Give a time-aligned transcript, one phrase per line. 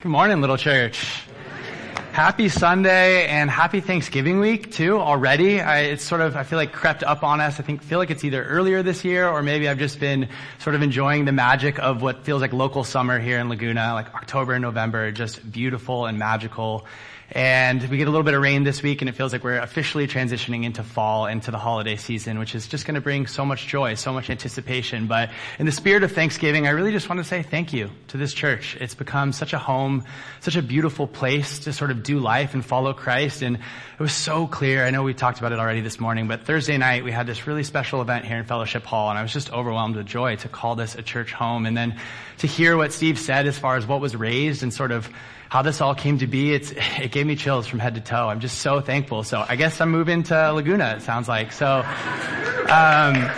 [0.00, 1.24] Good morning, little church.
[2.12, 5.60] Happy Sunday and happy Thanksgiving week too already.
[5.60, 7.58] I, it's sort of, I feel like crept up on us.
[7.58, 10.28] I think, feel like it's either earlier this year or maybe I've just been
[10.60, 14.14] sort of enjoying the magic of what feels like local summer here in Laguna, like
[14.14, 16.86] October and November, just beautiful and magical.
[17.30, 19.58] And we get a little bit of rain this week and it feels like we're
[19.58, 23.44] officially transitioning into fall, into the holiday season, which is just going to bring so
[23.44, 25.06] much joy, so much anticipation.
[25.08, 28.16] But in the spirit of Thanksgiving, I really just want to say thank you to
[28.16, 28.78] this church.
[28.80, 30.04] It's become such a home,
[30.40, 33.42] such a beautiful place to sort of do life and follow Christ.
[33.42, 34.86] And it was so clear.
[34.86, 37.46] I know we talked about it already this morning, but Thursday night we had this
[37.46, 40.48] really special event here in Fellowship Hall and I was just overwhelmed with joy to
[40.48, 41.66] call this a church home.
[41.66, 42.00] And then
[42.38, 45.10] to hear what Steve said as far as what was raised and sort of
[45.48, 48.28] how this all came to be, it's, it gave me chills from head to toe.
[48.28, 49.22] I'm just so thankful.
[49.22, 51.52] So I guess I'm moving to Laguna, it sounds like.
[51.52, 51.84] So,
[52.70, 53.30] um,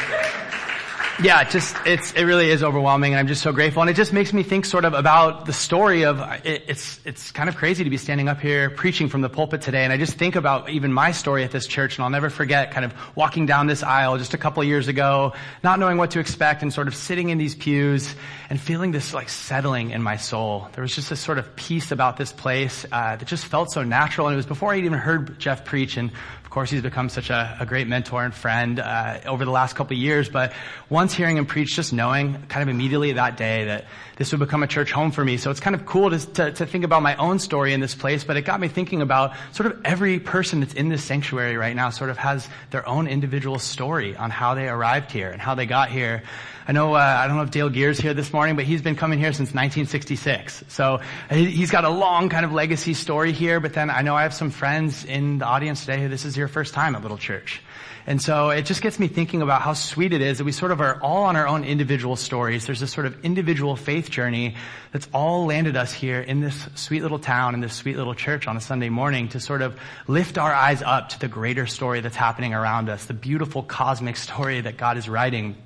[1.23, 3.83] yeah, just it's it really is overwhelming, and I'm just so grateful.
[3.83, 7.31] And it just makes me think sort of about the story of it, it's it's
[7.31, 9.99] kind of crazy to be standing up here preaching from the pulpit today, and I
[9.99, 12.95] just think about even my story at this church, and I'll never forget kind of
[13.15, 16.73] walking down this aisle just a couple years ago, not knowing what to expect, and
[16.73, 18.15] sort of sitting in these pews
[18.49, 20.69] and feeling this like settling in my soul.
[20.73, 23.83] There was just this sort of peace about this place uh, that just felt so
[23.83, 26.13] natural, and it was before I even heard Jeff preach, and
[26.51, 29.77] of course, he's become such a, a great mentor and friend uh, over the last
[29.77, 30.29] couple of years.
[30.29, 30.53] But
[30.89, 33.85] once hearing him preach, just knowing kind of immediately that day that
[34.17, 35.37] this would become a church home for me.
[35.37, 37.95] So it's kind of cool to, to, to think about my own story in this
[37.95, 41.57] place, but it got me thinking about sort of every person that's in this sanctuary
[41.57, 45.41] right now sort of has their own individual story on how they arrived here and
[45.41, 46.25] how they got here.
[46.71, 48.95] I know, uh, I don't know if Dale Gear's here this morning, but he's been
[48.95, 50.63] coming here since 1966.
[50.69, 54.23] So he's got a long kind of legacy story here, but then I know I
[54.23, 57.19] have some friends in the audience today who this is your first time at Little
[57.19, 57.61] Church.
[58.07, 60.71] And so it just gets me thinking about how sweet it is that we sort
[60.71, 62.67] of are all on our own individual stories.
[62.67, 64.55] There's this sort of individual faith journey
[64.93, 68.47] that's all landed us here in this sweet little town, in this sweet little church
[68.47, 69.77] on a Sunday morning to sort of
[70.07, 74.17] lift our eyes up to the greater story that's happening around us, the beautiful cosmic
[74.29, 75.57] story that God is writing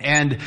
[0.00, 0.38] and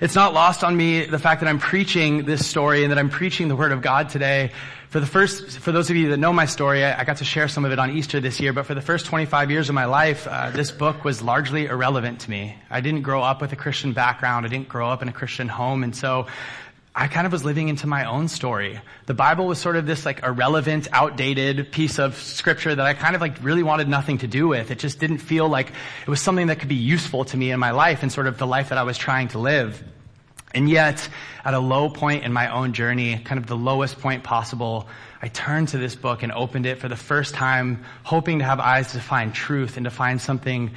[0.00, 3.10] it's not lost on me the fact that I'm preaching this story and that I'm
[3.10, 4.50] preaching the Word of God today.
[4.88, 7.24] For the first, for those of you that know my story, I, I got to
[7.24, 9.74] share some of it on Easter this year, but for the first 25 years of
[9.74, 12.56] my life, uh, this book was largely irrelevant to me.
[12.70, 14.46] I didn't grow up with a Christian background.
[14.46, 16.26] I didn't grow up in a Christian home, and so
[17.00, 18.78] I kind of was living into my own story.
[19.06, 23.14] The Bible was sort of this like irrelevant, outdated piece of scripture that I kind
[23.14, 24.70] of like really wanted nothing to do with.
[24.70, 25.68] It just didn't feel like
[26.02, 28.36] it was something that could be useful to me in my life and sort of
[28.36, 29.82] the life that I was trying to live.
[30.52, 31.08] And yet,
[31.42, 34.86] at a low point in my own journey, kind of the lowest point possible,
[35.22, 38.60] I turned to this book and opened it for the first time, hoping to have
[38.60, 40.72] eyes to find truth and to find something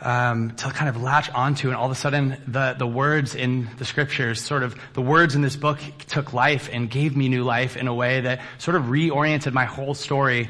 [0.00, 3.68] um, to kind of latch onto, and all of a sudden, the the words in
[3.78, 5.78] the scriptures, sort of the words in this book,
[6.08, 9.64] took life and gave me new life in a way that sort of reoriented my
[9.64, 10.48] whole story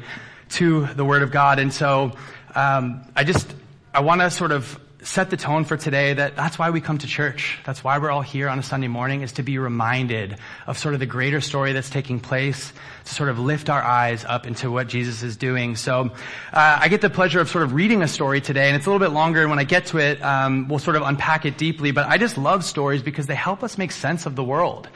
[0.49, 1.59] to the Word of God.
[1.59, 2.11] And so,
[2.53, 3.53] um, I just
[3.93, 6.97] I want to sort of set the tone for today that that's why we come
[6.97, 7.59] to church.
[7.63, 10.95] That's why we're all here on a Sunday morning is to be reminded of sort
[10.95, 12.73] of the greater story that's taking place,
[13.05, 15.75] to sort of lift our eyes up into what Jesus is doing.
[15.75, 16.11] So,
[16.53, 18.89] uh, I get the pleasure of sort of reading a story today and it's a
[18.89, 21.57] little bit longer and when I get to it, um, we'll sort of unpack it
[21.57, 24.89] deeply, but I just love stories because they help us make sense of the world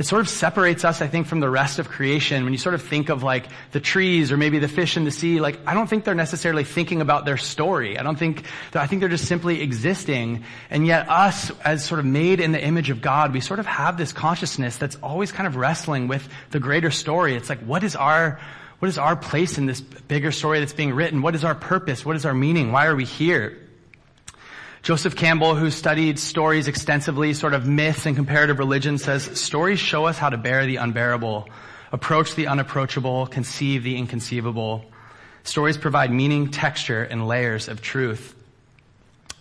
[0.00, 2.44] it sort of separates us, I think, from the rest of creation.
[2.44, 5.10] When you sort of think of like the trees or maybe the fish in the
[5.10, 7.98] sea, like I don't think they're necessarily thinking about their story.
[7.98, 10.44] I don't think, I think they're just simply existing.
[10.70, 13.66] And yet us, as sort of made in the image of God, we sort of
[13.66, 17.34] have this consciousness that's always kind of wrestling with the greater story.
[17.34, 18.40] It's like, what is our,
[18.78, 21.20] what is our place in this bigger story that's being written?
[21.20, 22.06] What is our purpose?
[22.06, 22.72] What is our meaning?
[22.72, 23.58] Why are we here?
[24.82, 30.06] Joseph Campbell, who studied stories extensively, sort of myths and comparative religion, says stories show
[30.06, 31.50] us how to bear the unbearable,
[31.92, 34.86] approach the unapproachable, conceive the inconceivable.
[35.44, 38.34] Stories provide meaning, texture, and layers of truth.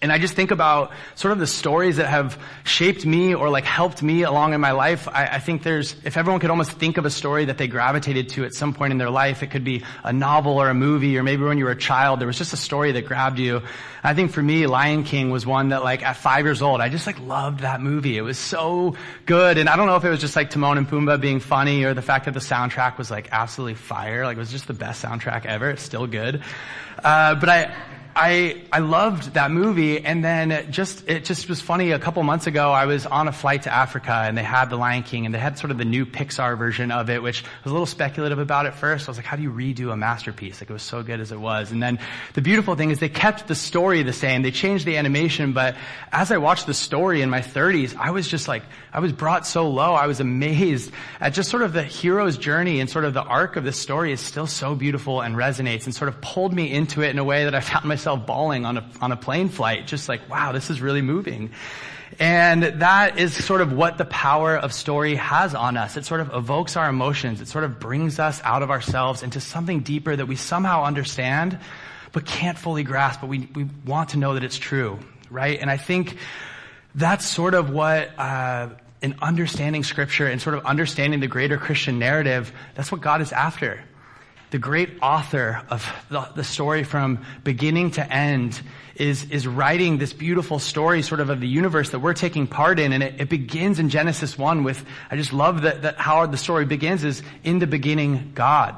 [0.02, 3.66] And I just think about sort of the stories that have shaped me or like
[3.66, 5.10] helped me along in my life.
[5.10, 8.30] I, I, think there's, if everyone could almost think of a story that they gravitated
[8.30, 11.18] to at some point in their life, it could be a novel or a movie,
[11.18, 13.62] or maybe when you were a child, there was just a story that grabbed you.
[14.02, 16.88] I think for me, Lion King was one that like at five years old, I
[16.88, 18.18] just like loved that movie.
[18.18, 18.96] It was so
[19.26, 19.58] good.
[19.58, 21.94] And I don't know if it was just like Timon and Pumbaa being funny or
[21.94, 24.24] the fact that the soundtrack was like absolutely fire.
[24.24, 25.70] Like it was just the best soundtrack ever.
[25.72, 26.42] It's still good.
[27.04, 27.76] Uh, but I,
[28.22, 31.92] I, I loved that movie and then just, it just was funny.
[31.92, 34.76] A couple months ago, I was on a flight to Africa and they had The
[34.76, 37.72] Lion King and they had sort of the new Pixar version of it, which was
[37.72, 39.08] a little speculative about at first.
[39.08, 40.60] I was like, how do you redo a masterpiece?
[40.60, 41.72] Like it was so good as it was.
[41.72, 41.98] And then
[42.34, 44.42] the beautiful thing is they kept the story the same.
[44.42, 45.78] They changed the animation, but
[46.12, 49.48] as I watched the story in my 30s, I was just like, I was brought
[49.48, 49.94] so low.
[49.94, 53.56] I was amazed at just sort of the hero's journey and sort of the arc
[53.56, 57.02] of the story is still so beautiful and resonates and sort of pulled me into
[57.02, 59.88] it in a way that I found myself bawling on a, on a plane flight.
[59.88, 61.52] Just like, wow, this is really moving.
[62.18, 65.96] And that is sort of what the power of story has on us.
[65.96, 67.40] It sort of evokes our emotions.
[67.40, 71.60] It sort of brings us out of ourselves into something deeper that we somehow understand,
[72.12, 75.60] but can't fully grasp, but we, we want to know that it's true, right?
[75.60, 76.18] And I think
[76.96, 78.70] that's sort of what, uh,
[79.02, 83.32] in understanding scripture and sort of understanding the greater Christian narrative, that's what God is
[83.32, 83.82] after.
[84.52, 88.60] The great author of the, the, story from beginning to end
[88.96, 92.80] is, is writing this beautiful story sort of of the universe that we're taking part
[92.80, 92.92] in.
[92.92, 96.38] And it, it begins in Genesis 1 with, I just love that, that how the
[96.38, 98.76] story begins is in the beginning, God.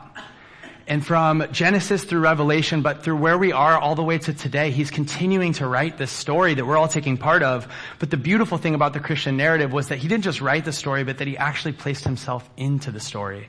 [0.88, 4.72] And from Genesis through Revelation, but through where we are all the way to today,
[4.72, 7.66] he's continuing to write this story that we're all taking part of.
[8.00, 10.74] But the beautiful thing about the Christian narrative was that he didn't just write the
[10.74, 13.48] story, but that he actually placed himself into the story.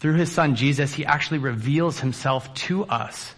[0.00, 3.34] Through his son Jesus, he actually reveals himself to us.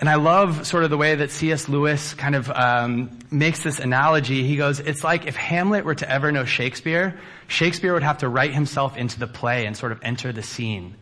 [0.00, 1.68] And I love sort of the way that C.S.
[1.68, 4.42] Lewis kind of um, makes this analogy.
[4.42, 8.28] He goes, it's like if Hamlet were to ever know Shakespeare, Shakespeare would have to
[8.28, 10.96] write himself into the play and sort of enter the scene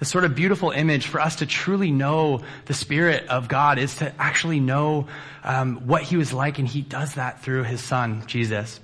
[0.00, 3.96] the sort of beautiful image for us to truly know the Spirit of God is
[3.96, 5.06] to actually know
[5.44, 8.80] um, what He was like, and He does that through His Son, Jesus.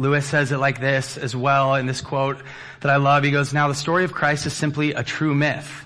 [0.00, 2.38] Lewis says it like this as well in this quote
[2.80, 3.22] that I love.
[3.22, 5.84] He goes, Now the story of Christ is simply a true myth.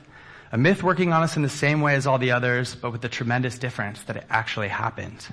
[0.52, 3.00] A myth working on us in the same way as all the others, but with
[3.00, 5.26] the tremendous difference that it actually happened.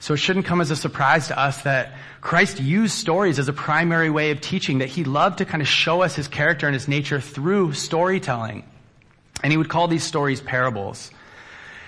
[0.00, 3.54] So it shouldn't come as a surprise to us that Christ used stories as a
[3.54, 6.74] primary way of teaching, that he loved to kind of show us his character and
[6.74, 8.64] his nature through storytelling.
[9.42, 11.10] And he would call these stories parables.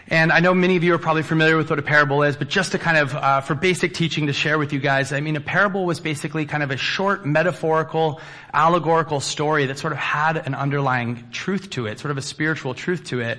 [0.09, 2.49] And I know many of you are probably familiar with what a parable is, but
[2.49, 5.35] just to kind of, uh, for basic teaching to share with you guys, I mean,
[5.35, 8.21] a parable was basically kind of a short, metaphorical,
[8.53, 12.75] allegorical story that sort of had an underlying truth to it, sort of a spiritual
[12.75, 13.39] truth to it.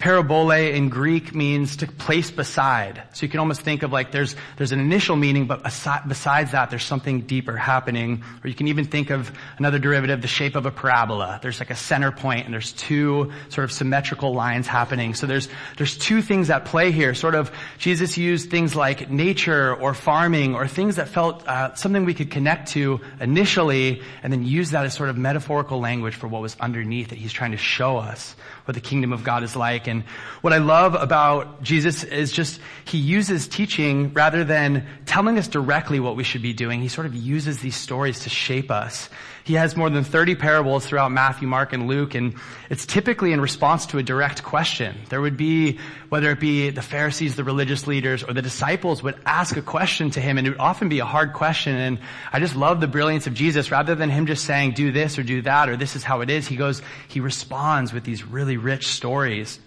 [0.00, 3.02] Parabole in Greek means to place beside.
[3.12, 6.52] So you can almost think of like there's, there's an initial meaning, but aside, besides
[6.52, 8.24] that, there's something deeper happening.
[8.42, 11.38] Or you can even think of another derivative, the shape of a parabola.
[11.42, 15.12] There's like a center point and there's two sort of symmetrical lines happening.
[15.12, 17.12] So there's, there's two things at play here.
[17.12, 22.06] Sort of, Jesus used things like nature or farming or things that felt uh, something
[22.06, 26.26] we could connect to initially and then use that as sort of metaphorical language for
[26.26, 29.56] what was underneath that he's trying to show us what the kingdom of God is
[29.56, 29.89] like.
[29.90, 30.04] And
[30.40, 36.00] what I love about Jesus is just he uses teaching rather than telling us directly
[36.00, 36.80] what we should be doing.
[36.80, 39.10] He sort of uses these stories to shape us.
[39.44, 42.34] He has more than 30 parables throughout Matthew, Mark, and Luke, and
[42.68, 44.96] it's typically in response to a direct question.
[45.08, 45.78] There would be,
[46.08, 50.10] whether it be the Pharisees, the religious leaders, or the disciples would ask a question
[50.10, 51.98] to him, and it would often be a hard question, and
[52.32, 53.70] I just love the brilliance of Jesus.
[53.70, 56.30] Rather than him just saying, do this or do that, or this is how it
[56.30, 59.58] is, he goes, he responds with these really rich stories.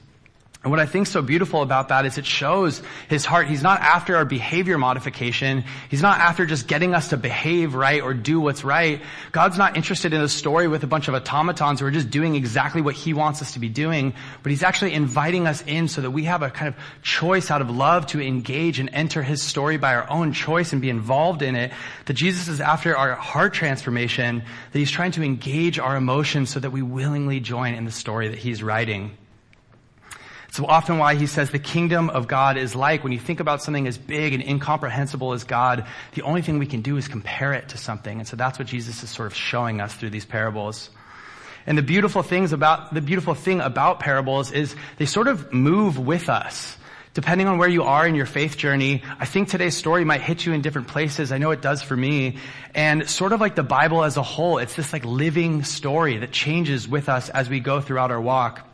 [0.63, 3.47] And what I think so beautiful about that is it shows his heart.
[3.47, 5.65] He's not after our behavior modification.
[5.89, 9.01] He's not after just getting us to behave right or do what's right.
[9.33, 12.35] God's not interested in a story with a bunch of automatons who are just doing
[12.35, 15.99] exactly what he wants us to be doing, but he's actually inviting us in so
[15.99, 19.41] that we have a kind of choice out of love to engage and enter his
[19.41, 21.73] story by our own choice and be involved in it.
[22.05, 26.61] That Jesus is after our heart transformation, that he's trying to engage our emotions so
[26.61, 29.17] that we willingly join in the story that he's writing.
[30.53, 33.63] So often why he says the kingdom of God is like when you think about
[33.63, 37.53] something as big and incomprehensible as God, the only thing we can do is compare
[37.53, 38.19] it to something.
[38.19, 40.91] And so that's what Jesus is sort of showing us through these parables.
[41.65, 45.97] And the beautiful things about, the beautiful thing about parables is they sort of move
[45.97, 46.77] with us.
[47.15, 50.45] Depending on where you are in your faith journey, I think today's story might hit
[50.45, 51.31] you in different places.
[51.31, 52.37] I know it does for me.
[52.75, 56.31] And sort of like the Bible as a whole, it's this like living story that
[56.31, 58.69] changes with us as we go throughout our walk.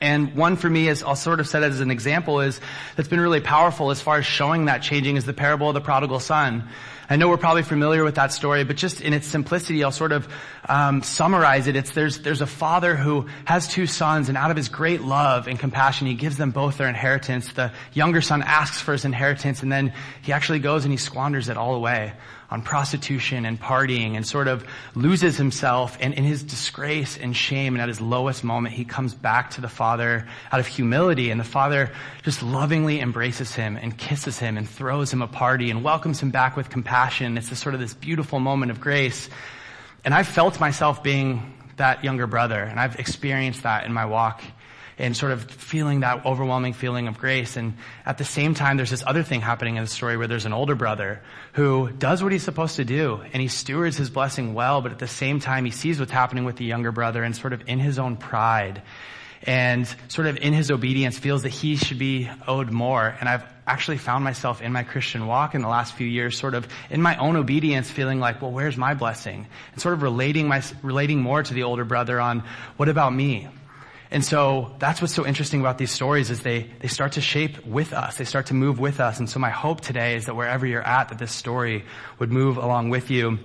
[0.00, 2.60] And one for me, as I'll sort of set it as an example, is
[2.96, 5.80] that's been really powerful as far as showing that changing is the parable of the
[5.80, 6.68] prodigal son.
[7.10, 10.12] I know we're probably familiar with that story, but just in its simplicity, I'll sort
[10.12, 10.28] of
[10.68, 11.74] um, summarize it.
[11.74, 15.48] It's there's there's a father who has two sons, and out of his great love
[15.48, 17.50] and compassion, he gives them both their inheritance.
[17.54, 21.48] The younger son asks for his inheritance, and then he actually goes and he squanders
[21.48, 22.12] it all away
[22.50, 27.74] on prostitution and partying and sort of loses himself and in his disgrace and shame
[27.74, 31.38] and at his lowest moment he comes back to the father out of humility and
[31.38, 35.84] the father just lovingly embraces him and kisses him and throws him a party and
[35.84, 36.97] welcomes him back with compassion
[37.36, 39.28] it's this sort of this beautiful moment of grace.
[40.04, 44.42] And i've felt myself being that younger brother and i've experienced that in my walk
[44.98, 47.56] and sort of feeling that overwhelming feeling of grace.
[47.56, 50.44] And at the same time, there's this other thing happening in the story where there's
[50.44, 54.54] an older brother who does what he's supposed to do and he stewards his blessing
[54.54, 57.36] well, but at the same time, he sees what's happening with the younger brother and
[57.36, 58.82] sort of in his own pride
[59.42, 63.16] and sort of in his obedience feels that he should be owed more.
[63.20, 66.54] And I've actually found myself in my Christian walk in the last few years, sort
[66.54, 69.46] of in my own obedience, feeling like, well, where's my blessing?
[69.72, 72.42] And sort of relating my, relating more to the older brother on,
[72.76, 73.48] what about me?
[74.10, 77.66] And so that's what's so interesting about these stories is they, they start to shape
[77.66, 78.16] with us.
[78.16, 79.18] They start to move with us.
[79.18, 81.84] And so my hope today is that wherever you're at, that this story
[82.18, 83.38] would move along with you.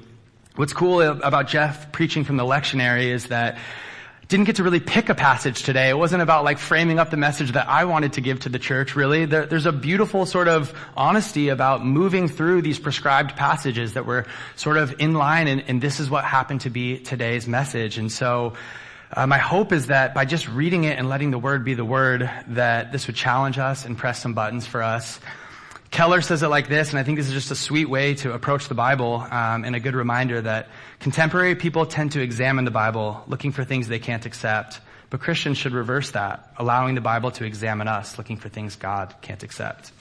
[0.56, 3.58] What's cool about Jeff preaching from the lectionary is that
[4.28, 5.90] didn't get to really pick a passage today.
[5.90, 8.60] It wasn't about like framing up the message that I wanted to give to the
[8.60, 9.26] church, really.
[9.26, 14.26] There, there's a beautiful sort of honesty about moving through these prescribed passages that were
[14.56, 17.98] sort of in line, and, and this is what happened to be today's message.
[17.98, 18.54] And so,
[19.16, 21.86] uh, my hope is that by just reading it and letting the word be the
[21.86, 25.20] word, that this would challenge us and press some buttons for us.
[25.94, 28.34] Keller says it like this, and I think this is just a sweet way to
[28.34, 30.70] approach the Bible um, and a good reminder that
[31.00, 34.82] contemporary people tend to examine the Bible looking for things they can't accept,
[35.12, 39.14] but Christians should reverse that, allowing the Bible to examine us looking for things God
[39.22, 39.92] can't accept.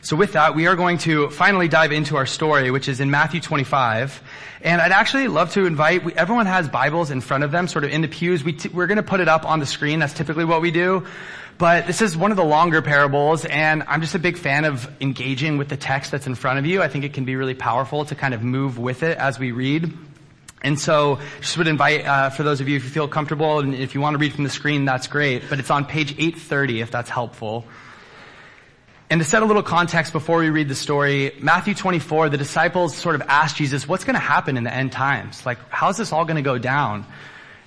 [0.00, 3.10] So with that, we are going to finally dive into our story, which is in
[3.10, 4.22] Matthew 25.
[4.62, 7.84] And I'd actually love to invite, we, everyone has Bibles in front of them, sort
[7.84, 8.44] of in the pews.
[8.44, 9.98] We we're going to put it up on the screen.
[9.98, 11.06] That's typically what we do.
[11.56, 14.90] But this is one of the longer parables, and I'm just a big fan of
[15.00, 16.82] engaging with the text that's in front of you.
[16.82, 19.52] I think it can be really powerful to kind of move with it as we
[19.52, 19.92] read.
[20.62, 23.74] And so, just would invite, uh, for those of you if you feel comfortable, and
[23.74, 25.44] if you want to read from the screen, that's great.
[25.48, 27.66] But it's on page 830 if that's helpful.
[29.10, 32.96] And to set a little context before we read the story, Matthew 24, the disciples
[32.96, 35.44] sort of ask Jesus, what's going to happen in the end times?
[35.46, 37.06] Like, how's this all going to go down?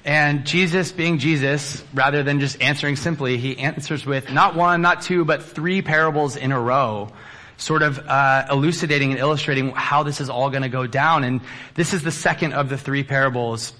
[0.05, 5.01] And Jesus, being Jesus, rather than just answering simply, he answers with not one, not
[5.01, 7.09] two, but three parables in a row,
[7.57, 11.23] sort of uh, elucidating and illustrating how this is all going to go down.
[11.23, 11.41] And
[11.75, 13.73] this is the second of the three parables.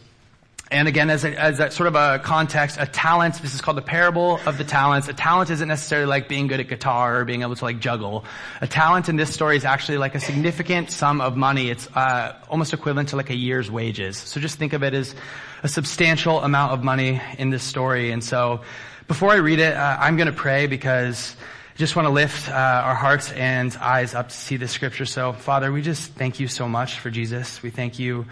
[0.70, 3.78] And again, as a, as a sort of a context, a talent, this is called
[3.78, 5.08] the parable of the talents.
[5.08, 8.26] A talent isn't necessarily like being good at guitar or being able to like juggle.
[8.60, 11.70] A talent in this story is actually like a significant sum of money.
[11.70, 14.18] It's uh, almost equivalent to like a year's wages.
[14.18, 15.16] So just think of it as
[15.64, 18.12] a substantial amount of money in this story.
[18.12, 18.62] And so
[19.08, 21.34] before I read it, uh, I'm going to pray because
[21.76, 25.06] I just want to lift uh, our hearts and eyes up to see the scripture.
[25.06, 27.64] So Father, we just thank you so much for Jesus.
[27.64, 28.26] We thank you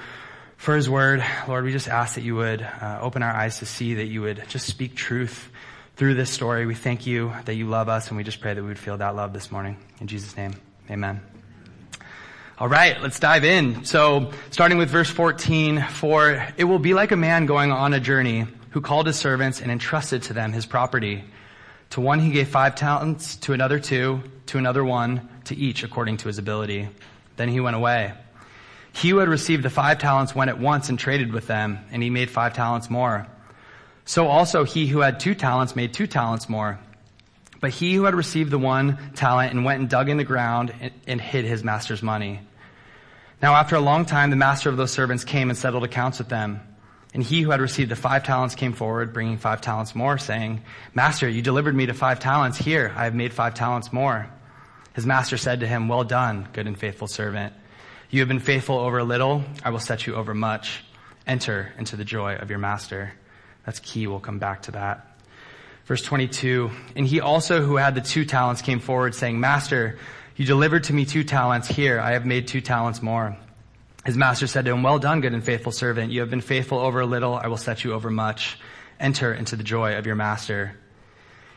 [0.57, 1.23] for his word.
[1.47, 4.21] Lord, we just ask that you would uh, open our eyes to see, that you
[4.21, 5.49] would just speak truth
[5.95, 6.65] through this story.
[6.65, 8.97] We thank you that you love us, and we just pray that we would feel
[8.97, 9.77] that love this morning.
[9.99, 10.53] In Jesus' name,
[10.89, 11.21] amen.
[12.57, 13.83] All right, let's dive in.
[13.83, 17.99] So, starting with verse 14, for it will be like a man going on a
[17.99, 21.23] journey who called his servants and entrusted to them his property.
[21.91, 26.17] To one he gave five talents, to another two, to another one, to each according
[26.17, 26.89] to his ability.
[27.35, 28.13] Then he went away.
[28.95, 32.01] He who had received the five talents went at once and traded with them, and
[32.01, 33.27] he made five talents more.
[34.05, 36.79] So also he who had two talents made two talents more.
[37.59, 40.73] But he who had received the one talent and went and dug in the ground
[40.79, 42.39] and, and hid his master's money.
[43.41, 46.29] Now after a long time, the master of those servants came and settled accounts with
[46.29, 46.61] them.
[47.13, 50.63] And he who had received the five talents came forward, bringing five talents more, saying,
[50.93, 52.57] Master, you delivered me to five talents.
[52.57, 54.29] Here, I have made five talents more.
[54.93, 57.53] His master said to him, Well done, good and faithful servant.
[58.09, 60.83] You have been faithful over a little, I will set you over much.
[61.25, 63.13] Enter into the joy of your master.
[63.65, 64.05] That's key.
[64.05, 65.17] We'll come back to that.
[65.85, 69.97] Verse 22, and he also who had the two talents came forward saying, Master,
[70.35, 71.67] you delivered to me two talents.
[71.67, 73.37] Here, I have made two talents more.
[74.05, 76.11] His master said to him, Well done, good and faithful servant.
[76.11, 77.35] You have been faithful over a little.
[77.35, 78.57] I will set you over much.
[78.99, 80.77] Enter into the joy of your master.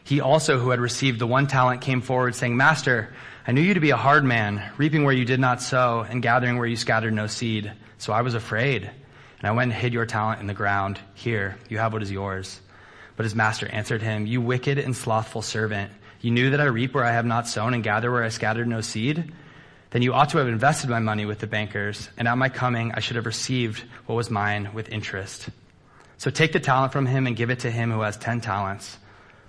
[0.09, 3.13] He also who had received the one talent came forward saying, Master,
[3.47, 6.23] I knew you to be a hard man, reaping where you did not sow and
[6.23, 7.71] gathering where you scattered no seed.
[7.99, 10.99] So I was afraid, and I went and hid your talent in the ground.
[11.13, 12.59] Here, you have what is yours.
[13.17, 16.95] But his master answered him, You wicked and slothful servant, you knew that I reap
[16.95, 19.31] where I have not sown and gather where I scattered no seed?
[19.91, 22.93] Then you ought to have invested my money with the bankers, and at my coming
[22.95, 25.51] I should have received what was mine with interest.
[26.17, 28.97] So take the talent from him and give it to him who has ten talents.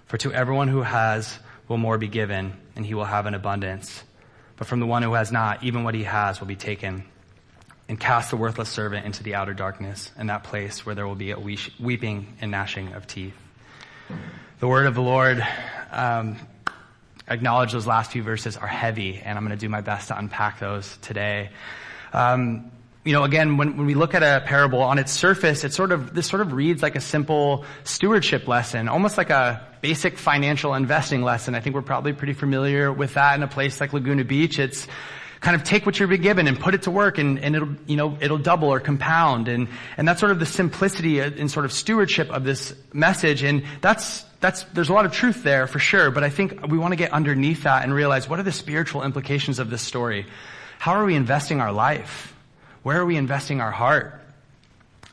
[0.10, 1.38] For to everyone who has
[1.68, 4.04] will more be given, and he will have an abundance.
[4.58, 7.06] But from the one who has not, even what he has will be taken.
[7.88, 11.14] And cast the worthless servant into the outer darkness, in that place where there will
[11.14, 13.36] be a weeping and gnashing of teeth.
[14.60, 15.46] The word of the Lord.
[15.92, 16.38] Um,
[17.28, 20.18] acknowledge those last few verses are heavy, and I'm going to do my best to
[20.18, 21.52] unpack those today.
[22.14, 22.72] Um,
[23.06, 25.92] you know, again, when, when we look at a parable on its surface, it sort
[25.92, 30.74] of, this sort of reads like a simple stewardship lesson, almost like a basic financial
[30.74, 31.56] investing lesson.
[31.56, 34.60] I think we're probably pretty familiar with that in a place like Laguna Beach.
[34.60, 34.86] It's
[35.40, 37.74] kind of take what you've been given and put it to work and, and it'll,
[37.88, 39.48] you know, it'll double or compound.
[39.48, 43.44] And, and that's sort of the simplicity and sort of stewardship of this message.
[43.44, 46.78] And that's, that's, there's a lot of truth there for sure, but I think we
[46.78, 50.26] want to get underneath that and realize what are the spiritual implications of this story?
[50.80, 52.36] How are we investing our life?
[52.84, 54.22] Where are we investing our heart?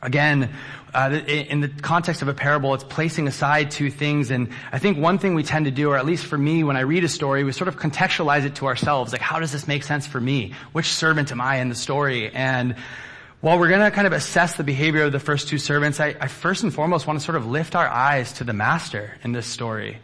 [0.01, 0.53] Again,
[0.93, 4.31] uh, in the context of a parable, it's placing aside two things.
[4.31, 6.77] And I think one thing we tend to do, or at least for me, when
[6.77, 9.11] I read a story, we sort of contextualize it to ourselves.
[9.11, 10.53] Like, how does this make sense for me?
[10.71, 12.29] Which servant am I in the story?
[12.33, 12.75] And
[13.41, 16.15] while we're going to kind of assess the behavior of the first two servants, I,
[16.19, 19.31] I first and foremost want to sort of lift our eyes to the master in
[19.31, 19.99] this story.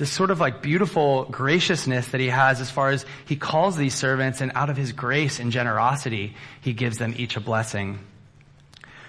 [0.00, 3.94] This sort of like beautiful graciousness that he has as far as he calls these
[3.94, 7.98] servants and out of his grace and generosity, he gives them each a blessing.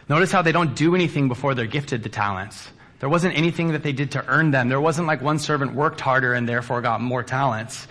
[0.09, 2.69] Notice how they don't do anything before they're gifted the talents.
[2.99, 4.67] There wasn't anything that they did to earn them.
[4.67, 7.87] There wasn't like one servant worked harder and therefore got more talents.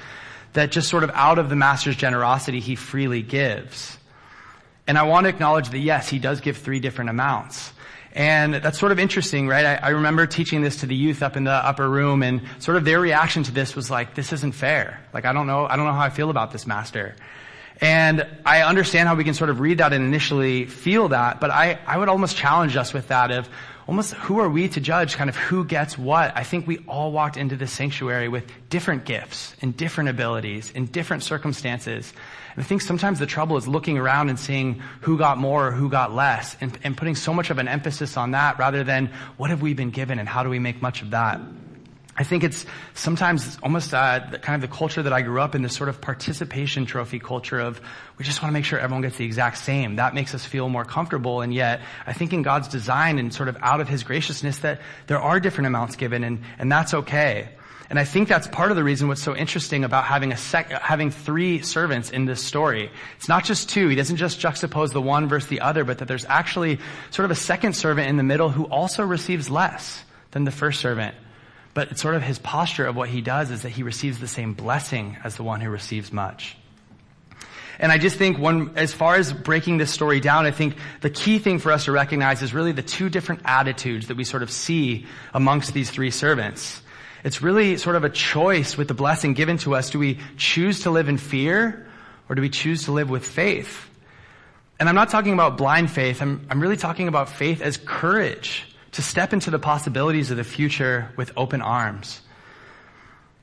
[0.53, 3.97] That just sort of out of the master's generosity, he freely gives.
[4.87, 7.73] And I want to acknowledge that yes, he does give three different amounts.
[8.13, 9.65] And that's sort of interesting, right?
[9.65, 12.77] I, I, remember teaching this to the youth up in the upper room and sort
[12.77, 15.01] of their reaction to this was like, this isn't fair.
[15.13, 17.15] Like, I don't know, I don't know how I feel about this master.
[17.81, 21.51] And I understand how we can sort of read that and initially feel that, but
[21.51, 23.49] I, I would almost challenge us with that of
[23.91, 26.33] almost who are we to judge kind of who gets what?
[26.37, 30.91] I think we all walked into this sanctuary with different gifts and different abilities and
[30.93, 32.13] different circumstances.
[32.55, 35.71] And I think sometimes the trouble is looking around and seeing who got more or
[35.73, 39.11] who got less and, and putting so much of an emphasis on that rather than
[39.39, 41.41] what have we been given and how do we make much of that.
[42.21, 45.63] I think it's sometimes almost uh, kind of the culture that I grew up in,
[45.63, 47.81] this sort of participation trophy culture of
[48.19, 49.97] we just want to make sure everyone gets the exact same.
[49.97, 51.41] That makes us feel more comfortable.
[51.41, 54.83] And yet, I think in God's design and sort of out of His graciousness that
[55.07, 57.49] there are different amounts given, and and that's okay.
[57.89, 60.69] And I think that's part of the reason what's so interesting about having a sec-
[60.73, 62.91] having three servants in this story.
[63.17, 63.89] It's not just two.
[63.89, 66.81] He doesn't just juxtapose the one versus the other, but that there's actually
[67.13, 70.81] sort of a second servant in the middle who also receives less than the first
[70.81, 71.15] servant.
[71.73, 74.29] But it's sort of his posture of what he does is that he receives the
[74.29, 76.57] same blessing as the one who receives much.
[77.79, 81.09] And I just think one, as far as breaking this story down, I think the
[81.09, 84.43] key thing for us to recognize is really the two different attitudes that we sort
[84.43, 86.83] of see amongst these three servants.
[87.25, 89.91] It's really sort of a choice with the blessing given to us.
[89.91, 91.87] Do we choose to live in fear
[92.29, 93.89] or do we choose to live with faith?
[94.79, 96.21] And I'm not talking about blind faith.
[96.21, 100.45] I'm, I'm really talking about faith as courage to step into the possibilities of the
[100.45, 102.21] future with open arms.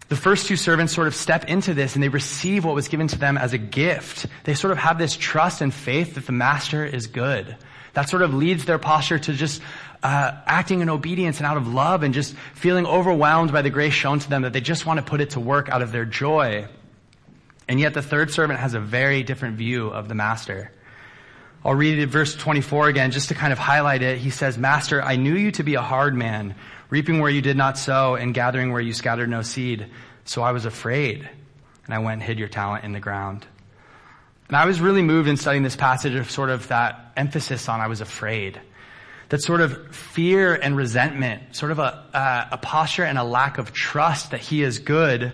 [0.10, 3.07] The first two servants sort of step into this and they receive what was given
[3.10, 4.25] to them as a gift.
[4.45, 7.57] They sort of have this trust and faith that the master is good.
[7.93, 9.62] That sort of leads their posture to just
[10.03, 13.93] uh, acting in obedience and out of love and just feeling overwhelmed by the grace
[13.93, 16.05] shown to them that they just want to put it to work out of their
[16.05, 16.67] joy.
[17.67, 20.71] And yet the third servant has a very different view of the master.
[21.65, 24.19] I'll read it verse 24 again just to kind of highlight it.
[24.19, 26.55] He says, Master, I knew you to be a hard man,
[26.89, 29.87] reaping where you did not sow and gathering where you scattered no seed.
[30.25, 31.27] So I was afraid
[31.85, 33.45] and I went and hid your talent in the ground.
[34.47, 37.81] And I was really moved in studying this passage of sort of that emphasis on
[37.81, 38.61] I was afraid.
[39.29, 43.57] That sort of fear and resentment, sort of a, uh, a posture and a lack
[43.57, 45.33] of trust that he is good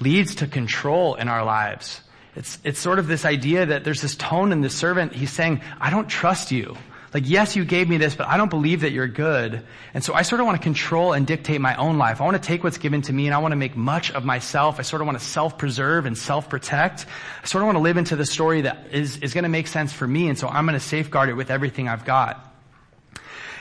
[0.00, 2.02] leads to control in our lives.
[2.34, 5.12] It's, it's sort of this idea that there's this tone in the servant.
[5.12, 6.76] He's saying, I don't trust you.
[7.12, 9.62] Like, yes, you gave me this, but I don't believe that you're good.
[9.92, 12.22] And so I sort of want to control and dictate my own life.
[12.22, 14.24] I want to take what's given to me and I want to make much of
[14.24, 14.78] myself.
[14.78, 17.04] I sort of want to self-preserve and self-protect.
[17.42, 19.66] I sort of want to live into the story that is, is going to make
[19.66, 20.30] sense for me.
[20.30, 22.50] And so I'm going to safeguard it with everything I've got.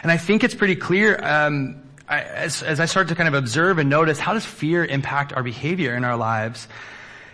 [0.02, 3.34] And I think it's pretty clear, um, I, as, as I start to kind of
[3.34, 6.70] observe and notice, how does fear impact our behavior in our lives?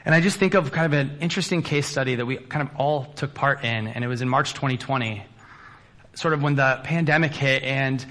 [0.08, 2.74] And I just think of kind of an interesting case study that we kind of
[2.78, 5.22] all took part in, and it was in March 2020,
[6.14, 8.06] sort of when the pandemic hit, and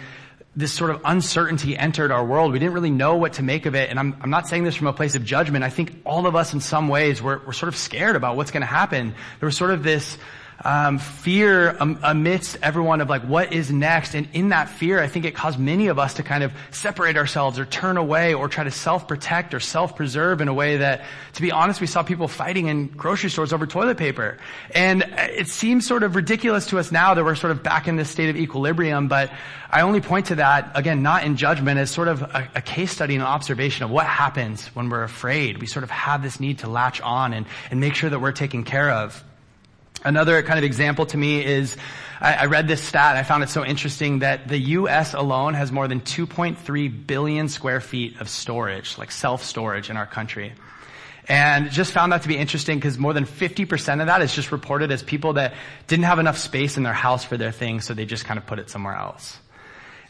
[0.55, 2.53] this sort of uncertainty entered our world.
[2.53, 3.89] We didn't really know what to make of it.
[3.89, 5.65] And I'm, I'm not saying this from a place of judgment.
[5.65, 8.51] I think all of us in some ways were, were sort of scared about what's
[8.51, 9.15] going to happen.
[9.41, 10.19] There was sort of this
[10.65, 14.15] um, fear amidst everyone of like what is next?
[14.15, 17.17] And in that fear i think it caused many of us to kind of separate
[17.17, 21.43] ourselves or turn away or try to self-protect or self-preserve in a way that to
[21.43, 24.39] be honest we saw people fighting in grocery stores over toilet paper.
[24.75, 27.97] And it seems sort of ridiculous to us now that we're sort of back in
[27.97, 29.31] this state of equilibrium but
[29.71, 32.93] i only point to that again not in judgment as sort of a, a case
[32.93, 35.59] study and an observation of what happens when we're afraid.
[35.59, 38.33] We sort of have this need to latch on and, and make sure that we're
[38.33, 39.23] taken care of
[40.07, 41.77] Another kind of example to me is
[42.21, 43.17] I, I read this stat.
[43.17, 45.15] I found it so interesting that the U.S.
[45.15, 50.53] alone has more than 2.3 billion square feet of storage, like self-storage in our country.
[51.29, 54.53] And just found that to be interesting because more than 50% of that is just
[54.53, 55.55] reported as people that
[55.89, 58.47] didn't have enough space in their house for their things, so they just kind of
[58.47, 59.37] put it somewhere else.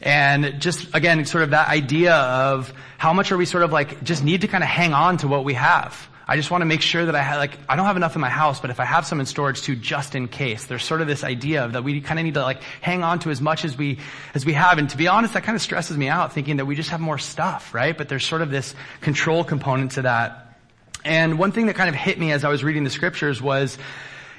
[0.02, 4.04] And just, again, sort of that idea of how much are we sort of like,
[4.04, 6.06] just need to kind of hang on to what we have.
[6.29, 8.21] I just want to make sure that I have, like, I don't have enough in
[8.21, 10.65] my house, but if I have some in storage too, just in case.
[10.65, 13.21] There's sort of this idea of that we kind of need to like hang on
[13.21, 14.01] to as much as we,
[14.35, 14.79] as we have.
[14.79, 17.01] And to be honest, that kind of stresses me out thinking that we just have
[17.01, 17.97] more stuff, right?
[17.97, 20.59] But there's sort of this control component to that.
[21.05, 23.79] And one thing that kind of hit me as I was reading the scriptures was,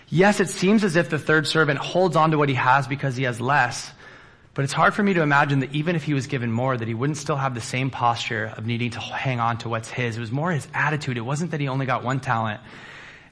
[0.09, 3.15] yes, it seems as if the third servant holds on to what he has because
[3.15, 3.89] he has less.
[4.57, 6.87] But it's hard for me to imagine that even if he was given more, that
[6.87, 10.17] he wouldn't still have the same posture of needing to hang on to what's his.
[10.17, 11.15] It was more his attitude.
[11.15, 12.59] It wasn't that he only got one talent.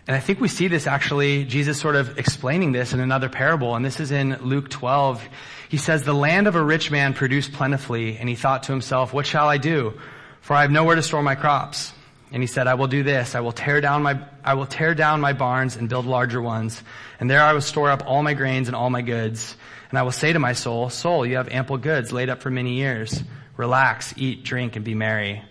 [0.05, 3.73] And I think we see this actually, Jesus sort of explaining this in another parable,
[3.73, 5.27] and this is in Luke 12.
[5.67, 9.11] He says, the land of a rich man produced plentifully, and he thought to himself,
[9.11, 9.99] what shall I do?
[10.41, 11.91] For I have nowhere to store my crops.
[12.31, 13.33] And he said, I will do this.
[13.33, 16.83] I will tear down my, I will tear down my barns and build larger ones.
[17.19, 19.55] And there I will store up all my grains and all my goods.
[19.95, 22.51] And I will say to my soul, Soul, you have ample goods laid up for
[22.51, 23.23] many years.
[23.55, 25.41] Relax, eat, drink, and be merry.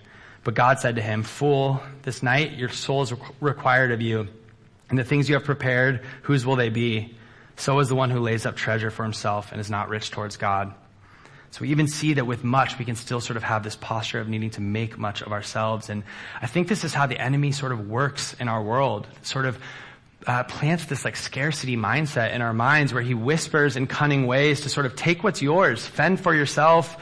[0.42, 4.28] But God said to him, Fool, this night your soul is required of you.
[4.90, 7.16] And the things you have prepared, whose will they be?
[7.56, 10.36] So is the one who lays up treasure for himself and is not rich towards
[10.36, 10.74] God.
[11.50, 14.20] So we even see that with much, we can still sort of have this posture
[14.20, 15.88] of needing to make much of ourselves.
[15.88, 16.02] And
[16.42, 19.06] I think this is how the enemy sort of works in our world.
[19.22, 19.58] Sort of
[20.26, 24.62] uh, plants this like scarcity mindset in our minds where he whispers in cunning ways
[24.62, 26.96] to sort of take what's yours, fend for yourself.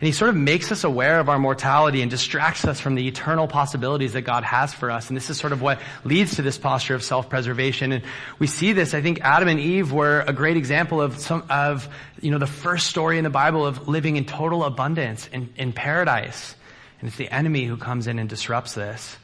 [0.00, 3.08] And he sort of makes us aware of our mortality and distracts us from the
[3.08, 5.08] eternal possibilities that God has for us.
[5.08, 7.90] And this is sort of what leads to this posture of self-preservation.
[7.90, 8.04] And
[8.38, 11.88] we see this, I think Adam and Eve were a great example of some, of,
[12.20, 15.72] you know, the first story in the Bible of living in total abundance in, in
[15.72, 16.54] paradise.
[17.00, 19.16] And it's the enemy who comes in and disrupts this.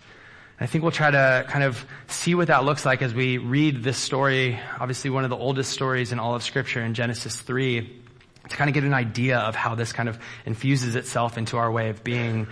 [0.61, 3.83] I think we'll try to kind of see what that looks like as we read
[3.83, 7.81] this story, obviously one of the oldest stories in all of scripture in Genesis 3,
[8.49, 11.73] to kind of get an idea of how this kind of infuses itself into our
[11.73, 12.47] way of being.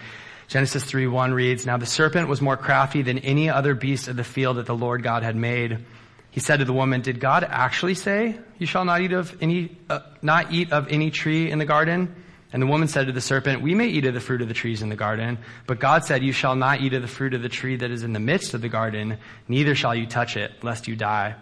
[0.48, 4.24] Genesis 3:1 reads, Now the serpent was more crafty than any other beast of the
[4.24, 5.78] field that the Lord God had made.
[6.32, 9.76] He said to the woman, Did God actually say, You shall not eat of any,
[9.88, 12.12] uh, not eat of any tree in the garden?
[12.52, 14.54] And the woman said to the serpent, We may eat of the fruit of the
[14.54, 17.42] trees in the garden, but God said, You shall not eat of the fruit of
[17.42, 19.16] the tree that is in the midst of the garden,
[19.48, 21.34] neither shall you touch it, lest you die.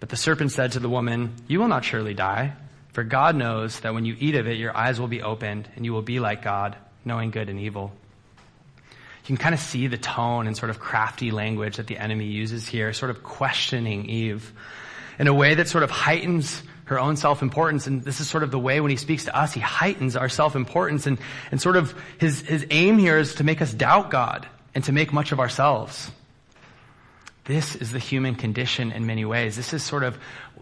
[0.00, 2.54] But the serpent said to the woman, You will not surely die,
[2.92, 5.84] for God knows that when you eat of it, your eyes will be opened, and
[5.84, 7.92] you will be like God, knowing good and evil.
[8.82, 12.26] You can kind of see the tone and sort of crafty language that the enemy
[12.26, 14.50] uses here, sort of questioning Eve
[15.18, 17.86] in a way that sort of heightens her own self-importance.
[17.86, 20.28] And this is sort of the way when he speaks to us, he heightens our
[20.28, 21.18] self-importance and,
[21.50, 24.92] and sort of his, his aim here is to make us doubt God and to
[24.92, 26.10] make much of ourselves.
[27.44, 29.56] This is the human condition in many ways.
[29.56, 30.18] This is sort of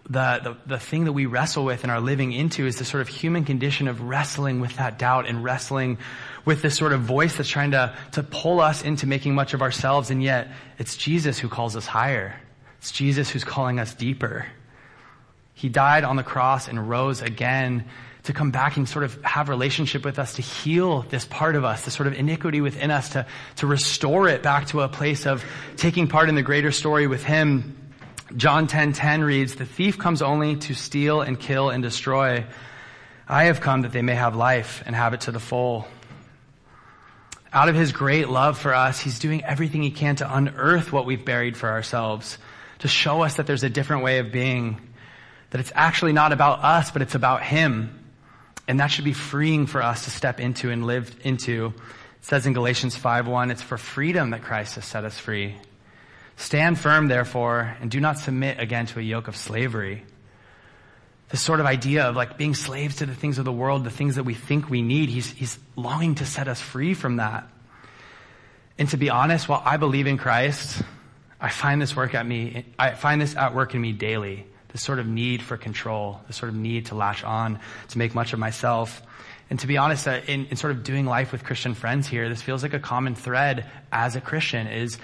[0.09, 3.01] the, the, the thing that we wrestle with and are living into is the sort
[3.01, 5.97] of human condition of wrestling with that doubt and wrestling
[6.45, 9.61] with this sort of voice that's trying to, to pull us into making much of
[9.61, 10.09] ourselves.
[10.11, 10.47] And yet
[10.79, 12.39] it's Jesus who calls us higher.
[12.77, 14.45] It's Jesus who's calling us deeper.
[15.57, 17.85] He died on the cross and rose again
[18.25, 21.65] to come back and sort of have relationship with us, to heal this part of
[21.65, 25.25] us, this sort of iniquity within us, to, to restore it back to a place
[25.25, 25.43] of
[25.75, 27.75] taking part in the greater story with Him.
[28.35, 32.45] John 10:10 10, 10 reads, "The thief comes only to steal and kill and destroy.
[33.27, 35.87] I have come that they may have life and have it to the full."
[37.51, 41.07] Out of his great love for us, he's doing everything he can to unearth what
[41.07, 42.37] we've buried for ourselves,
[42.79, 44.86] to show us that there's a different way of being
[45.49, 47.93] that it's actually not about us, but it's about Him.
[48.67, 51.73] And that should be freeing for us to step into and live into.
[52.19, 55.55] It says in Galatians 5.1, it's for freedom that Christ has set us free.
[56.35, 60.03] Stand firm, therefore, and do not submit again to a yoke of slavery.
[61.29, 63.89] this sort of idea of like being slaves to the things of the world, the
[63.89, 65.09] things that we think we need.
[65.09, 67.47] He's, he's longing to set us free from that.
[68.77, 70.81] And to be honest, while I believe in Christ,
[71.39, 74.45] I find this work at me, I find this at work in me daily.
[74.77, 78.13] This sort of need for control, this sort of need to latch on, to make
[78.13, 79.01] much of myself.
[79.49, 82.29] And to be honest, uh, in, in sort of doing life with Christian friends here,
[82.29, 84.99] this feels like a common thread as a Christian is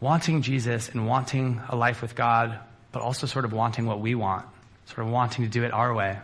[0.00, 2.58] wanting Jesus and wanting a life with God,
[2.90, 4.44] but also sort of wanting what we want,
[4.86, 6.18] sort of wanting to do it our way.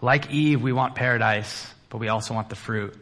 [0.00, 2.92] Like Eve, we want paradise, but we also want the fruit.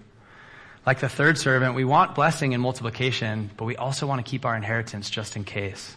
[0.85, 4.45] Like the third servant, we want blessing and multiplication, but we also want to keep
[4.45, 5.97] our inheritance just in case.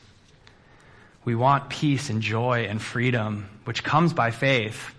[1.25, 4.93] We want peace and joy and freedom, which comes by faith,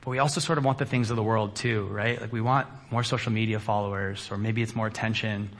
[0.00, 2.20] but we also sort of want the things of the world too, right?
[2.20, 5.50] Like we want more social media followers, or maybe it's more attention,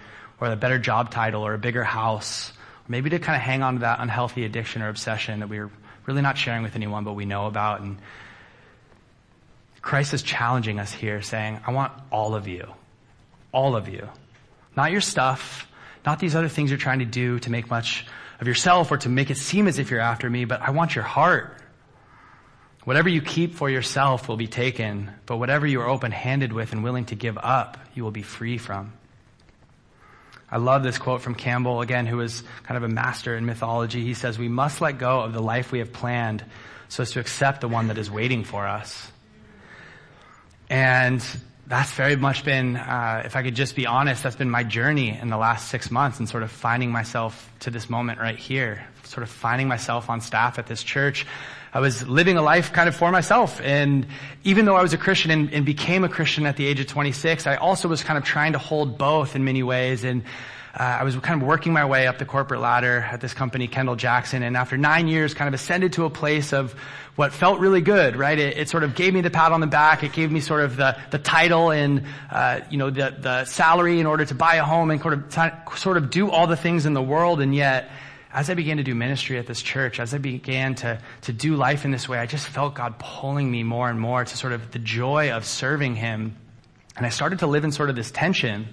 [0.40, 3.62] or a better job title, or a bigger house, or maybe to kind of hang
[3.62, 5.70] on to that unhealthy addiction or obsession that we're
[6.06, 7.80] really not sharing with anyone, but we know about.
[7.80, 7.98] And
[9.82, 12.66] Christ is challenging us here, saying, I want all of you.
[13.52, 14.08] All of you.
[14.76, 15.66] Not your stuff,
[16.06, 18.06] not these other things you're trying to do to make much
[18.40, 20.94] of yourself or to make it seem as if you're after me, but I want
[20.94, 21.56] your heart.
[22.84, 26.72] Whatever you keep for yourself will be taken, but whatever you are open handed with
[26.72, 28.92] and willing to give up, you will be free from.
[30.50, 34.02] I love this quote from Campbell, again, who is kind of a master in mythology.
[34.02, 36.42] He says, We must let go of the life we have planned
[36.88, 39.10] so as to accept the one that is waiting for us.
[40.70, 41.22] And
[41.68, 45.10] that's very much been, uh, if I could just be honest, that's been my journey
[45.10, 48.86] in the last six months and sort of finding myself to this moment right here,
[49.04, 51.26] sort of finding myself on staff at this church.
[51.78, 53.60] I was living a life kind of for myself.
[53.62, 54.04] And
[54.42, 56.88] even though I was a Christian and, and became a Christian at the age of
[56.88, 60.02] 26, I also was kind of trying to hold both in many ways.
[60.02, 60.24] And
[60.74, 63.68] uh, I was kind of working my way up the corporate ladder at this company,
[63.68, 66.72] Kendall Jackson, and after nine years, kind of ascended to a place of
[67.14, 68.40] what felt really good, right?
[68.40, 70.02] It, it, sort of gave me the pat on the back.
[70.02, 74.00] It gave me sort of the, the title and, uh, you know, the, the salary
[74.00, 76.86] in order to buy a home and sort of, sort of do all the things
[76.86, 77.40] in the world.
[77.40, 77.88] And yet,
[78.32, 81.56] as I began to do ministry at this church, as I began to, to do
[81.56, 84.52] life in this way, I just felt God pulling me more and more to sort
[84.52, 86.36] of the joy of serving Him.
[86.96, 88.68] And I started to live in sort of this tension.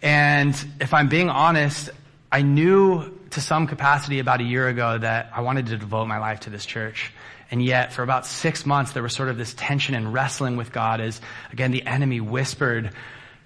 [0.00, 1.90] And if I'm being honest,
[2.32, 6.18] I knew to some capacity about a year ago that I wanted to devote my
[6.18, 7.12] life to this church.
[7.50, 10.72] And yet, for about six months, there was sort of this tension and wrestling with
[10.72, 11.20] God as,
[11.52, 12.92] again, the enemy whispered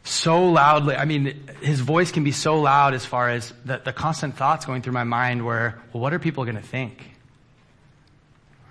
[0.04, 0.96] so loudly.
[0.96, 4.64] I mean, his voice can be so loud as far as the, the constant thoughts
[4.64, 7.12] going through my mind were, well, what are people going to think?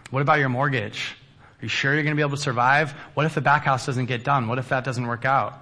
[0.10, 1.16] What about your mortgage?
[1.60, 2.92] Are you sure you're going to be able to survive?
[3.14, 4.48] What if the back house doesn't get done?
[4.48, 5.54] What if that doesn't work out?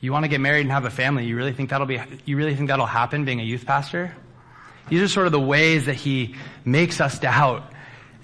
[0.00, 1.24] You want to get married and have a family.
[1.26, 4.14] You really think that'll be, you really think that'll happen being a youth pastor?
[4.88, 7.72] These are sort of the ways that he makes us doubt.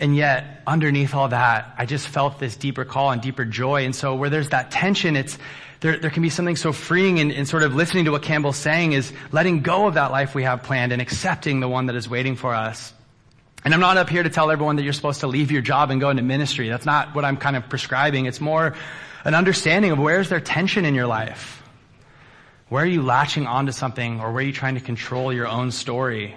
[0.03, 3.85] And yet, underneath all that, I just felt this deeper call and deeper joy.
[3.85, 5.39] And so where there's that tension, it's,
[5.79, 8.57] there, there can be something so freeing in, in sort of listening to what Campbell's
[8.57, 11.95] saying is letting go of that life we have planned and accepting the one that
[11.95, 12.93] is waiting for us.
[13.65, 15.93] And I'm not up here to tell everyone that you're supposed to leave your job
[15.93, 16.69] and go into ministry.
[16.69, 18.27] That's not what I'm kind of prescribing.
[18.27, 18.75] It's more
[19.25, 21.63] an understanding of where's there tension in your life?
[22.71, 25.71] Where are you latching onto something or where are you trying to control your own
[25.71, 26.35] story?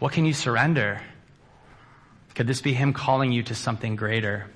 [0.00, 1.00] What can you surrender?
[2.34, 4.46] Could this be Him calling you to something greater?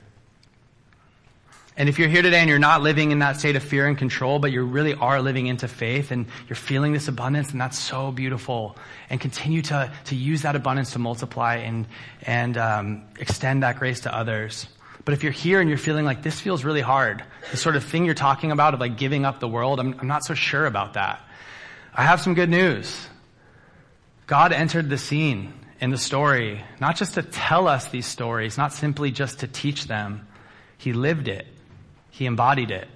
[1.77, 3.97] And if you're here today and you're not living in that state of fear and
[3.97, 7.79] control, but you really are living into faith and you're feeling this abundance, and that's
[7.79, 8.77] so beautiful.
[9.09, 11.87] And continue to, to use that abundance to multiply and,
[12.23, 14.67] and um, extend that grace to others.
[15.05, 17.85] But if you're here and you're feeling like this feels really hard, the sort of
[17.85, 20.67] thing you're talking about of like giving up the world, I'm, I'm not so sure
[20.67, 21.21] about that.
[21.95, 23.07] I have some good news.
[24.27, 28.73] God entered the scene in the story, not just to tell us these stories, not
[28.73, 30.27] simply just to teach them.
[30.77, 31.47] He lived it.
[32.11, 32.89] He embodied it.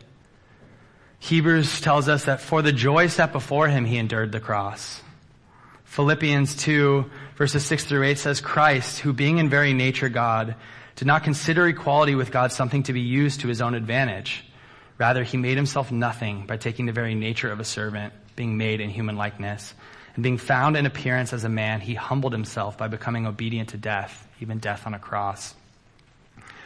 [1.20, 5.00] Hebrews tells us that for the joy set before him, he endured the cross.
[5.84, 10.56] Philippians 2 verses 6 through 8 says, Christ, who being in very nature God,
[10.96, 14.44] did not consider equality with God something to be used to his own advantage.
[14.98, 18.80] Rather, he made himself nothing by taking the very nature of a servant, being made
[18.80, 19.74] in human likeness
[20.14, 23.78] and being found in appearance as a man, he humbled himself by becoming obedient to
[23.78, 25.54] death, even death on a cross.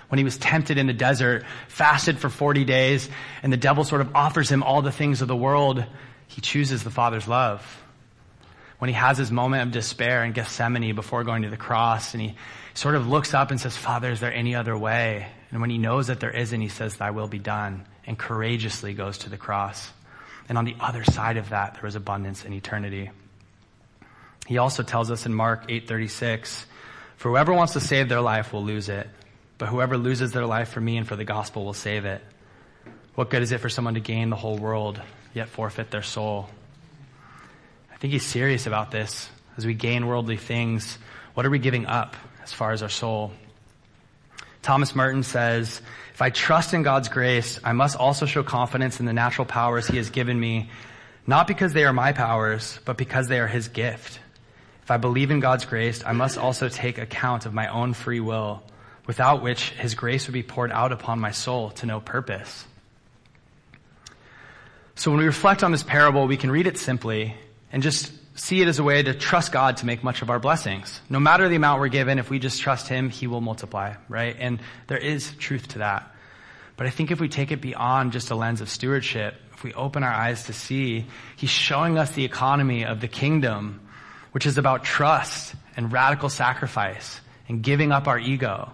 [0.08, 3.08] When he was tempted in the desert, fasted for 40 days,
[3.42, 5.84] and the devil sort of offers him all the things of the world,
[6.28, 7.82] he chooses the Father's love.
[8.78, 12.22] When he has his moment of despair in Gethsemane before going to the cross, and
[12.22, 12.36] he
[12.74, 15.26] sort of looks up and says, Father, is there any other way?
[15.50, 18.92] And when he knows that there isn't, he says, Thy will be done, and courageously
[18.92, 19.90] goes to the cross.
[20.48, 23.10] And on the other side of that, there was abundance in eternity.
[24.46, 26.64] He also tells us in Mark 8:36,
[27.16, 29.08] For whoever wants to save their life will lose it,
[29.58, 32.22] but whoever loses their life for me and for the gospel will save it.
[33.14, 35.00] What good is it for someone to gain the whole world,
[35.34, 36.48] yet forfeit their soul?
[37.92, 39.28] I think he's serious about this.
[39.56, 40.98] As we gain worldly things,
[41.34, 43.32] what are we giving up as far as our soul?
[44.62, 45.80] Thomas Merton says,
[46.12, 49.86] if I trust in God's grace, I must also show confidence in the natural powers
[49.86, 50.70] he has given me,
[51.26, 54.18] not because they are my powers, but because they are his gift.
[54.86, 58.20] If I believe in God's grace, I must also take account of my own free
[58.20, 58.62] will,
[59.04, 62.64] without which his grace would be poured out upon my soul to no purpose.
[64.94, 67.34] So when we reflect on this parable, we can read it simply
[67.72, 70.38] and just see it as a way to trust God to make much of our
[70.38, 71.00] blessings.
[71.10, 74.36] No matter the amount we're given, if we just trust Him, He will multiply, right?
[74.38, 76.14] And there is truth to that.
[76.76, 79.74] But I think if we take it beyond just a lens of stewardship, if we
[79.74, 83.80] open our eyes to see, He's showing us the economy of the kingdom,
[84.36, 88.70] which is about trust and radical sacrifice and giving up our ego.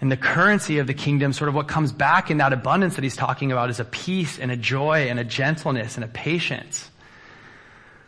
[0.00, 3.02] And the currency of the kingdom, sort of what comes back in that abundance that
[3.02, 6.88] he's talking about is a peace and a joy and a gentleness and a patience.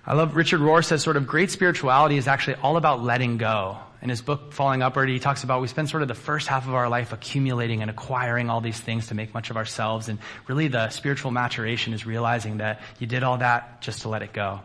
[0.07, 3.77] I love Richard Rohr says sort of great spirituality is actually all about letting go.
[4.01, 6.69] In his book, Falling Upward, he talks about we spend sort of the first half
[6.69, 10.09] of our life accumulating and acquiring all these things to make much of ourselves.
[10.09, 14.23] And really the spiritual maturation is realizing that you did all that just to let
[14.23, 14.61] it go.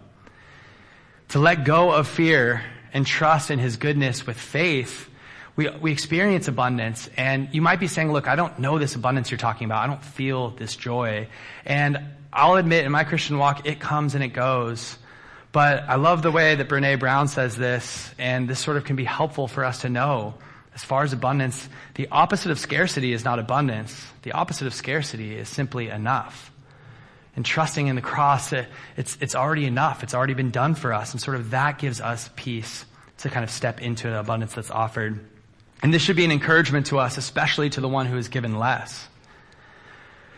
[1.29, 2.63] To let go of fear
[2.93, 5.09] and trust in his goodness with faith
[5.59, 9.29] we, we experience abundance and you might be saying, look, I don't know this abundance
[9.29, 9.83] you're talking about.
[9.83, 11.27] I don't feel this joy.
[11.65, 11.99] And
[12.31, 14.97] I'll admit in my Christian walk, it comes and it goes.
[15.51, 18.95] But I love the way that Brene Brown says this, and this sort of can
[18.95, 20.35] be helpful for us to know.
[20.73, 24.01] As far as abundance, the opposite of scarcity is not abundance.
[24.21, 26.53] The opposite of scarcity is simply enough.
[27.39, 30.03] And trusting in the cross, it, it's, it's already enough.
[30.03, 31.13] It's already been done for us.
[31.13, 32.85] And sort of that gives us peace
[33.19, 35.25] to kind of step into the abundance that's offered.
[35.81, 38.59] And this should be an encouragement to us, especially to the one who is given
[38.59, 39.07] less.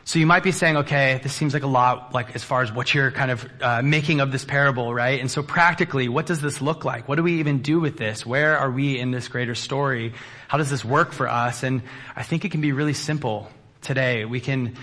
[0.04, 2.72] So you might be saying, okay, this seems like a lot, like as far as
[2.72, 5.20] what you're kind of uh, making of this parable, right?
[5.20, 7.08] And so practically, what does this look like?
[7.08, 8.28] What do we even do with this?
[8.28, 10.14] Where are we in this greater story?
[10.48, 11.64] How does this work for us?
[11.64, 11.82] And
[12.16, 13.50] I think it can be really simple
[13.82, 14.24] today.
[14.24, 14.78] We can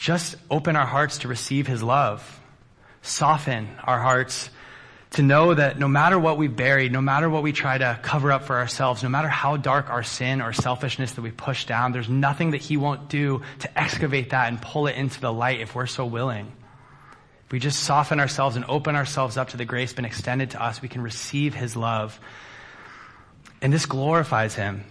[0.00, 2.40] just open our hearts to receive His love,
[3.02, 4.48] soften our hearts
[5.10, 8.32] to know that no matter what we buried, no matter what we try to cover
[8.32, 11.92] up for ourselves, no matter how dark our sin or selfishness that we push down,
[11.92, 15.60] there's nothing that He won't do to excavate that and pull it into the light
[15.60, 16.50] if we're so willing.
[17.46, 20.62] If we just soften ourselves and open ourselves up to the grace been extended to
[20.62, 22.18] us, we can receive His love.
[23.60, 24.84] And this glorifies Him.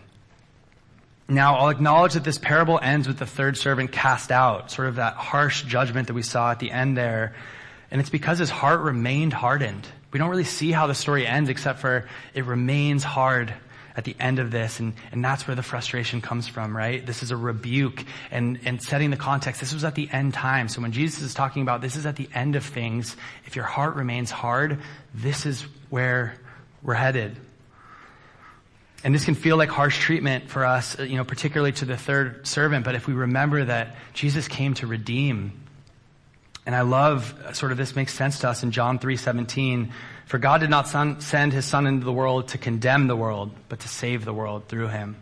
[1.30, 4.96] Now, I'll acknowledge that this parable ends with the third servant cast out, sort of
[4.96, 7.36] that harsh judgment that we saw at the end there.
[7.92, 9.88] And it's because his heart remained hardened.
[10.12, 13.54] We don't really see how the story ends except for it remains hard
[13.96, 17.06] at the end of this, and, and that's where the frustration comes from, right?
[17.06, 19.60] This is a rebuke and, and setting the context.
[19.60, 20.70] This was at the end time.
[20.70, 23.65] So when Jesus is talking about this is at the end of things, if your
[23.65, 24.80] heart remains hard,
[25.13, 26.36] this is where
[26.82, 27.36] we're headed.
[29.04, 31.98] And this can feel like harsh treatment for us, uh, you know, particularly to the
[31.98, 35.54] third servant, but if we remember that Jesus came to redeem
[36.70, 39.90] and I love uh, sort of this makes sense to us in John 3:17.
[40.28, 43.52] For God did not son, send his son into the world to condemn the world,
[43.70, 45.16] but to save the world through him.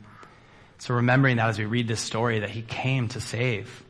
[0.80, 3.82] So remembering that as we read this story that he came to save.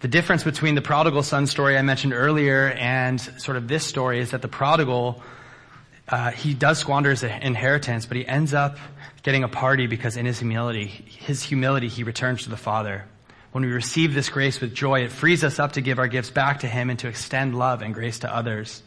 [0.00, 4.20] The difference between the prodigal son story I mentioned earlier and sort of this story
[4.20, 5.22] is that the prodigal,
[6.08, 8.78] uh, he does squander his inheritance, but he ends up
[9.22, 13.04] getting a party because in his humility, his humility, he returns to the Father.
[13.52, 16.30] When we receive this grace with joy, it frees us up to give our gifts
[16.30, 18.82] back to Him and to extend love and grace to others.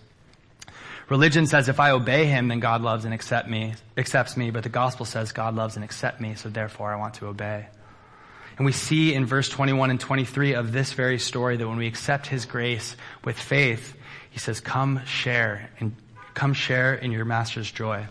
[1.09, 4.63] Religion says if I obey Him, then God loves and accept me, accepts me, but
[4.63, 7.67] the gospel says God loves and accepts me, so therefore I want to obey.
[8.57, 11.87] And we see in verse 21 and 23 of this very story that when we
[11.87, 13.97] accept His grace with faith,
[14.29, 15.95] He says, come share and
[16.33, 18.05] come share in your master's joy.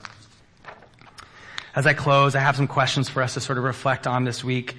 [1.74, 4.42] As I close, I have some questions for us to sort of reflect on this
[4.42, 4.76] week.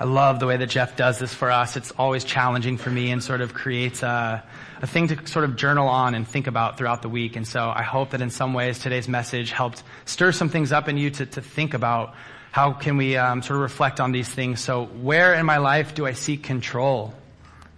[0.00, 1.76] I love the way that Jeff does this for us.
[1.76, 4.44] It's always challenging for me and sort of creates a,
[4.80, 7.34] a thing to sort of journal on and think about throughout the week.
[7.34, 10.88] And so I hope that in some ways today's message helped stir some things up
[10.88, 12.14] in you to, to think about
[12.52, 14.60] how can we um, sort of reflect on these things.
[14.60, 17.12] So where in my life do I seek control?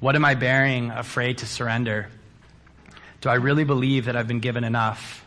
[0.01, 2.09] What am I bearing, afraid to surrender?
[3.21, 5.25] Do I really believe that I've been given enough?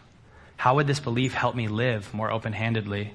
[0.57, 3.13] How would this belief help me live more open-handedly?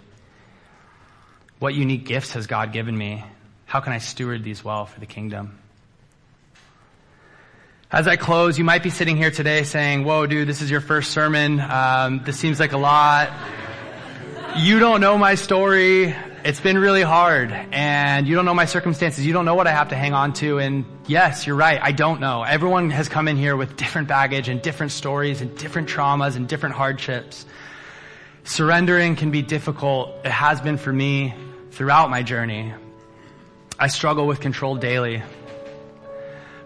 [1.59, 3.25] What unique gifts has God given me?
[3.67, 5.59] How can I steward these well for the kingdom?
[7.91, 10.83] As I close, you might be sitting here today saying, whoa, dude, this is your
[10.83, 11.59] first sermon.
[11.59, 13.33] Um, this seems like a lot.
[14.59, 16.15] you don't know my story.
[16.45, 19.27] It's been really hard and you don't know my circumstances.
[19.27, 20.59] You don't know what I have to hang on to.
[20.59, 21.81] And yes, you're right.
[21.83, 22.45] I don't know.
[22.45, 26.49] Everyone has come in here with different baggage and different stories and different traumas and
[26.49, 27.45] different hardships.
[28.45, 30.11] Surrendering can be difficult.
[30.25, 31.35] It has been for me
[31.73, 32.73] throughout my journey.
[33.79, 35.23] I struggle with control daily.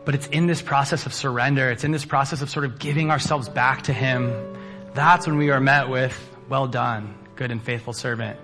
[0.05, 1.71] But it's in this process of surrender.
[1.71, 4.33] It's in this process of sort of giving ourselves back to Him.
[4.95, 6.17] That's when we are met with,
[6.49, 8.39] well done, good and faithful servant.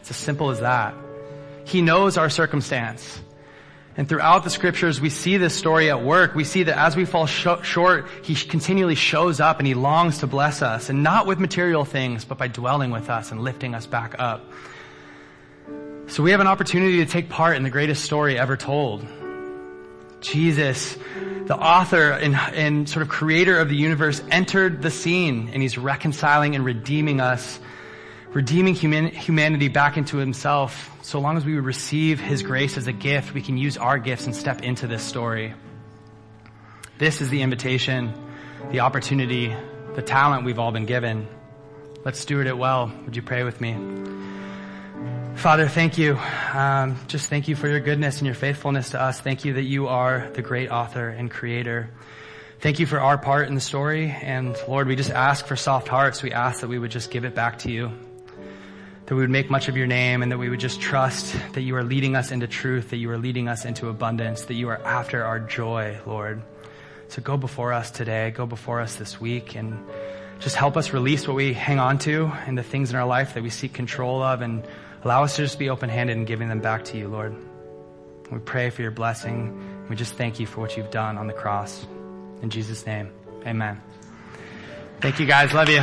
[0.00, 0.94] It's as simple as that.
[1.64, 3.20] He knows our circumstance.
[3.96, 6.34] And throughout the scriptures, we see this story at work.
[6.34, 10.18] We see that as we fall sh- short, He continually shows up and He longs
[10.18, 10.88] to bless us.
[10.88, 14.44] And not with material things, but by dwelling with us and lifting us back up.
[16.06, 19.06] So we have an opportunity to take part in the greatest story ever told.
[20.20, 20.96] Jesus,
[21.46, 25.76] the author and, and sort of creator of the universe, entered the scene and He's
[25.76, 27.60] reconciling and redeeming us
[28.32, 30.96] redeeming human, humanity back into himself.
[31.02, 34.26] So long as we receive his grace as a gift, we can use our gifts
[34.26, 35.54] and step into this story.
[36.98, 38.12] This is the invitation,
[38.70, 39.54] the opportunity,
[39.94, 41.26] the talent we've all been given.
[42.04, 42.92] Let's steward it well.
[43.04, 43.76] Would you pray with me?
[45.34, 46.18] Father, thank you.
[46.52, 49.20] Um, just thank you for your goodness and your faithfulness to us.
[49.20, 51.90] Thank you that you are the great author and creator.
[52.60, 54.10] Thank you for our part in the story.
[54.10, 56.22] And Lord, we just ask for soft hearts.
[56.22, 57.90] We ask that we would just give it back to you
[59.10, 61.62] that we would make much of your name and that we would just trust that
[61.62, 64.68] you are leading us into truth, that you are leading us into abundance, that you
[64.68, 66.40] are after our joy, Lord.
[67.08, 69.84] So go before us today, go before us this week, and
[70.38, 73.34] just help us release what we hang on to and the things in our life
[73.34, 74.64] that we seek control of, and
[75.02, 77.34] allow us to just be open handed and giving them back to you, Lord.
[78.30, 79.88] We pray for your blessing.
[79.88, 81.84] We just thank you for what you've done on the cross.
[82.42, 83.10] In Jesus' name,
[83.44, 83.82] amen.
[85.00, 85.52] Thank you guys.
[85.52, 85.82] Love you.